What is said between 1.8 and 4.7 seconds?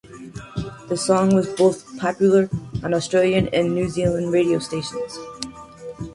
popular on Australian and New Zealand radio